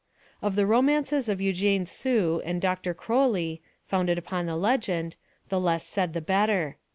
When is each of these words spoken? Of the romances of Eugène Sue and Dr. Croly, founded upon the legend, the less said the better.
Of 0.41 0.55
the 0.55 0.65
romances 0.65 1.29
of 1.29 1.37
Eugène 1.37 1.87
Sue 1.87 2.41
and 2.43 2.59
Dr. 2.59 2.95
Croly, 2.95 3.61
founded 3.83 4.17
upon 4.17 4.47
the 4.47 4.55
legend, 4.57 5.15
the 5.49 5.59
less 5.59 5.85
said 5.85 6.13
the 6.13 6.21
better. 6.21 6.77